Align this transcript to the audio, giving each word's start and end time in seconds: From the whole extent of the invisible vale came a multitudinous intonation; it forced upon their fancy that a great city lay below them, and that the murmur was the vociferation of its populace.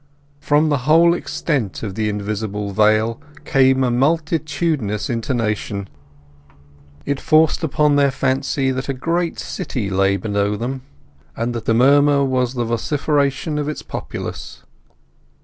From 0.39 0.69
the 0.69 0.79
whole 0.89 1.13
extent 1.13 1.83
of 1.83 1.93
the 1.93 2.09
invisible 2.09 2.71
vale 2.73 3.21
came 3.45 3.83
a 3.83 3.91
multitudinous 3.91 5.11
intonation; 5.11 5.87
it 7.05 7.19
forced 7.21 7.63
upon 7.63 7.97
their 7.97 8.09
fancy 8.09 8.71
that 8.71 8.89
a 8.89 8.95
great 8.95 9.37
city 9.37 9.91
lay 9.91 10.17
below 10.17 10.55
them, 10.55 10.81
and 11.37 11.53
that 11.53 11.65
the 11.65 11.75
murmur 11.75 12.25
was 12.25 12.55
the 12.55 12.65
vociferation 12.65 13.59
of 13.59 13.69
its 13.69 13.83
populace. 13.83 14.63